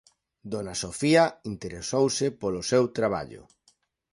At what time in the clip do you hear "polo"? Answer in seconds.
2.41-2.61